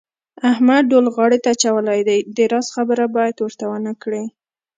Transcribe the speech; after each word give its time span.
احمد 0.51 0.83
ډول 0.91 1.05
غاړې 1.15 1.37
ته 1.43 1.49
اچولی 1.55 2.01
دی 2.09 2.19
د 2.35 2.39
راز 2.51 2.67
خبره 2.75 3.05
باید 3.15 3.35
ورته 3.39 3.65
ونه 3.69 3.93
کړې. 4.03 4.23